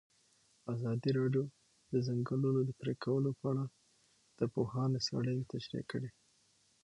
ازادي 0.73 1.09
راډیو 1.19 1.45
د 1.49 1.53
د 1.91 1.93
ځنګلونو 2.07 2.61
پرېکول 2.79 3.23
په 3.39 3.45
اړه 3.51 3.65
د 4.39 4.41
پوهانو 4.53 4.97
څېړنې 5.05 5.43
تشریح 5.51 5.85
کړې. 5.91 6.09